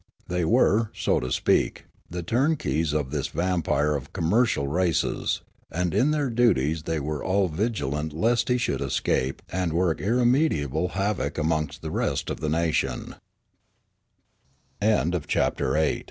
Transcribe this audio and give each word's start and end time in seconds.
They 0.27 0.43
were, 0.43 0.89
so 0.95 1.19
to 1.19 1.31
speak, 1.31 1.85
the 2.09 2.23
turnkeys 2.23 2.91
of 2.91 3.11
this 3.11 3.27
vampire 3.27 3.93
of 3.95 4.13
commercial 4.13 4.67
races; 4.67 5.43
and 5.71 5.93
in 5.93 6.09
their 6.09 6.31
duties 6.31 6.81
they 6.81 6.99
were 6.99 7.23
all 7.23 7.49
vigilant 7.49 8.11
lest 8.11 8.49
he 8.49 8.57
should 8.57 8.81
escape 8.81 9.43
and 9.51 9.73
work 9.73 10.01
irremediable 10.01 10.87
havoc 10.97 11.37
amongst 11.37 11.83
the 11.83 11.91
rest 11.91 12.31
of 12.31 12.39
the 12.39 12.47
n 14.81 15.21